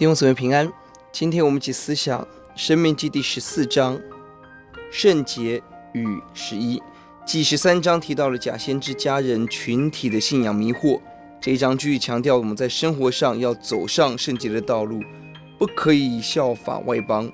[0.00, 0.72] 弟兄姊妹平安，
[1.12, 2.22] 今天我们一起思想
[2.56, 4.00] 《生命记》第十四章
[4.90, 6.82] 圣洁与十一。
[7.26, 10.98] 第十三章提到了假先知家人群体的信仰迷惑，
[11.38, 15.02] 这一章继续强调我们在生活上要走上圣洁的道路，
[15.58, 17.30] 不可以效法外邦，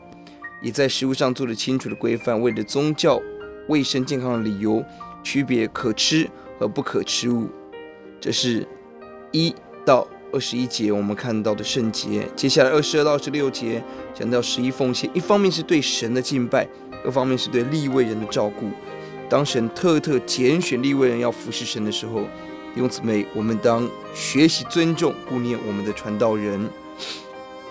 [0.61, 3.23] 也在食物上做了清楚的规范，为了宗教
[3.69, 4.85] 卫生健康的理由，
[5.23, 7.49] 区别可吃和不可吃物。
[8.21, 8.67] 这是
[9.31, 9.55] 一
[9.85, 10.05] 到
[10.37, 13.83] 二十一节我们看到的圣洁，接下来二十二到二十六节
[14.13, 16.69] 讲到十一奉献，一方面是对神的敬拜，
[17.07, 18.69] 二方面是对利未人的照顾。
[19.31, 22.21] 当神特特拣选利未人要服侍神的时候，
[22.75, 26.69] 弟兄姊妹，我们当学习尊重、顾念我们的传道人。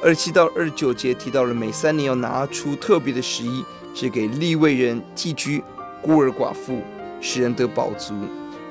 [0.01, 5.63] 二七到二九节提到了每三年要拿出特别的十一，是给利未人、寄居、
[6.01, 6.81] 孤儿寡妇，
[7.21, 8.15] 使人得饱足。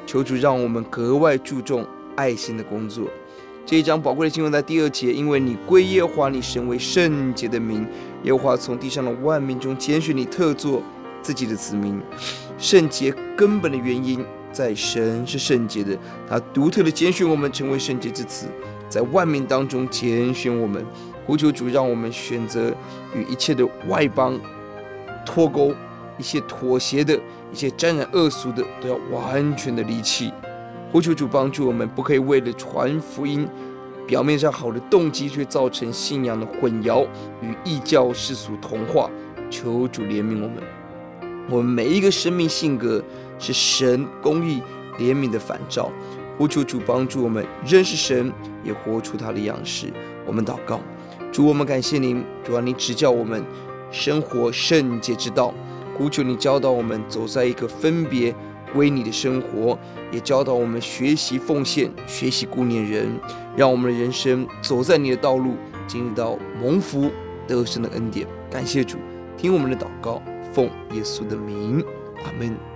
[0.04, 3.06] 求主让我们格外注重爱心的工作。
[3.66, 7.86] 这一章宝贵的经文在第二节，因为你归耶和华你神为圣洁的民，
[8.24, 10.82] 耶和华从地上的万民中拣选你，特作
[11.22, 11.98] 自己的子民。
[12.58, 15.96] 圣洁根本的原因在神是圣洁的，
[16.28, 18.48] 他独特的拣选我们成为圣洁之子，
[18.90, 20.84] 在万民当中拣选我们。
[21.26, 22.70] 呼求主让我们选择
[23.16, 24.38] 与一切的外邦
[25.24, 25.72] 脱钩，
[26.18, 27.18] 一切妥协的，
[27.50, 30.30] 一切沾染恶俗的，都要完全的离弃。
[30.94, 33.48] 呼求主帮助我们，不可以为了传福音，
[34.06, 37.04] 表面上好的动机，却造成信仰的混淆
[37.42, 39.10] 与异教世俗同化。
[39.50, 40.62] 求主怜悯我们。
[41.50, 43.02] 我们每一个生命性格
[43.40, 44.62] 是神公义
[44.96, 45.90] 怜悯的反照。
[46.38, 49.92] 呼求主帮助我们认识神，也活出他的样式。
[50.24, 50.78] 我们祷告，
[51.32, 53.44] 主，我们感谢您，主啊，您指教我们
[53.90, 55.52] 生活圣洁之道。
[55.98, 58.32] 呼求你教导我们走在一个分别。
[58.74, 59.78] 为你的生活，
[60.10, 63.08] 也教导我们学习奉献，学习顾念人，
[63.56, 65.54] 让我们的人生走在你的道路，
[65.86, 67.10] 进入到蒙福
[67.46, 68.26] 得胜的恩典。
[68.50, 68.98] 感谢主，
[69.36, 70.20] 听我们的祷告，
[70.52, 71.84] 奉耶稣的名，
[72.24, 72.73] 阿门。